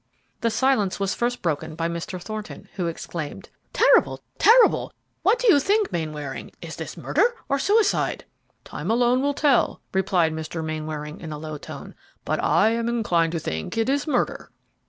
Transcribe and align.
The 0.39 0.49
silence 0.49 0.99
was 0.99 1.13
first 1.13 1.43
broken 1.43 1.75
by 1.75 1.87
Mr. 1.87 2.19
Thornton, 2.19 2.69
who 2.73 2.87
exclaimed, 2.87 3.49
"Terrible! 3.71 4.19
Terrible! 4.39 4.91
What 5.21 5.37
do 5.37 5.47
you 5.47 5.59
think, 5.59 5.91
Mainwaring? 5.91 6.49
is 6.59 6.75
this 6.75 6.97
murder 6.97 7.35
or 7.47 7.59
suicide?" 7.59 8.25
"Time 8.63 8.89
alone 8.89 9.21
will 9.21 9.35
tell," 9.35 9.79
replied 9.93 10.33
Mr. 10.33 10.65
Mainwaring 10.65 11.19
in 11.19 11.31
a 11.31 11.37
low 11.37 11.59
tone; 11.59 11.93
"but 12.25 12.43
I 12.43 12.69
am 12.69 12.89
inclined 12.89 13.33
to 13.33 13.39
think 13.39 13.77
it 13.77 13.89
is 13.89 14.07
murder." 14.07 14.49